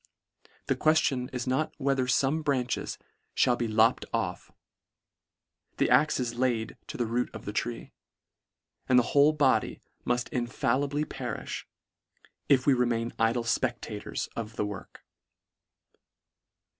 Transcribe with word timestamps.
The 0.65 0.75
queftion 0.75 1.31
is 1.31 1.45
not 1.45 1.75
whether 1.77 2.07
fome 2.07 2.43
branches 2.43 2.97
mall 3.45 3.55
be 3.55 3.67
lopt 3.67 4.03
off— 4.11 4.51
The 5.77 5.91
ax 5.91 6.19
is 6.19 6.33
laid 6.33 6.75
to 6.87 6.97
the 6.97 7.05
root 7.05 7.29
of 7.35 7.45
the 7.45 7.53
tree; 7.53 7.91
and 8.89 8.97
the 8.97 9.03
whole 9.13 9.31
body 9.31 9.79
mull 10.03 10.17
infallibly 10.31 11.05
perifh, 11.05 11.65
if 12.49 12.65
we 12.65 12.73
remain 12.73 13.13
idle 13.19 13.43
fpectators 13.43 14.27
of 14.35 14.55
the 14.55 14.65
work. 14.65 15.03